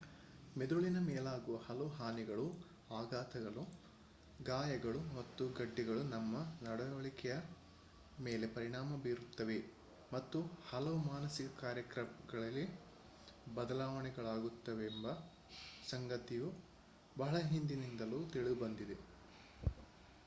ಮೆದುಳಿನ 0.55 0.99
ಮೇಲಾಗುವ 0.99 1.57
ಹಲವು 1.57 1.89
ಹಾನಿಗಳು 1.89 2.45
ಆಘಾತಗಳು 2.91 3.63
ಗಾಯಗಳು 4.39 5.01
ಮತ್ತು 5.17 5.49
ಗೆಡ್ಡೆಗಳು 5.49 6.03
ನಮ್ಮ 6.05 6.33
ನಡವಳಿಕೆಯ 6.63 7.35
ಮೇಲೆ 8.17 8.47
ಪರಿಣಾಮ 8.47 8.97
ಬೀರುತ್ತವೆ 9.01 9.59
ಮತ್ತು 10.11 10.39
ಕೆಲವು 10.69 10.97
ಮಾನಸಿಕ 11.03 11.51
ಕಾರ್ಯಗಳಲ್ಲಿ 11.61 12.65
ಬದಲಾವಣೆಗಳಾಗುತ್ತವೆಂಬ 13.53 15.05
ಸಂಗತಿಯು 15.83 16.49
ಬಹಳ 17.15 17.37
ಹಿಂದಿನಿಂದಲೂ 17.51 18.21
ತಿಳಿದುಬಂದಿದೆ 18.29 18.97